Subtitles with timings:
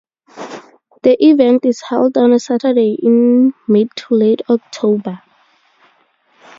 [1.03, 5.21] The event is held on a Saturday in mid-to-late-October.